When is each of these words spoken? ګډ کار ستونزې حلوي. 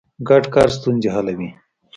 ګډ 0.27 0.43
کار 0.53 0.69
ستونزې 0.77 1.09
حلوي. 1.15 1.49